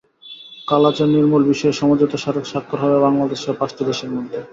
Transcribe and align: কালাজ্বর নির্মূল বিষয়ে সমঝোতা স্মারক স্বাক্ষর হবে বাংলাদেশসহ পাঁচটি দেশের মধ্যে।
কালাজ্বর 0.67 1.07
নির্মূল 1.07 1.43
বিষয়ে 1.51 1.77
সমঝোতা 1.79 2.17
স্মারক 2.17 2.45
স্বাক্ষর 2.47 2.79
হবে 2.83 2.97
বাংলাদেশসহ 3.05 3.53
পাঁচটি 3.59 3.81
দেশের 3.89 4.09
মধ্যে। 4.15 4.39